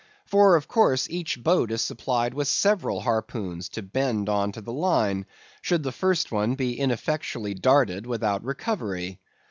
For, 0.25 0.55
of 0.55 0.67
course, 0.67 1.07
each 1.11 1.43
boat 1.43 1.71
is 1.71 1.79
supplied 1.79 2.33
with 2.33 2.47
several 2.47 3.01
harpoons 3.01 3.69
to 3.69 3.83
bend 3.83 4.29
on 4.29 4.51
to 4.53 4.59
the 4.61 4.73
line 4.73 5.27
should 5.61 5.83
the 5.83 5.91
first 5.91 6.31
one 6.31 6.55
be 6.55 6.79
ineffectually 6.79 7.53
darted 7.53 8.07
without 8.07 8.43
recovery. 8.43 9.19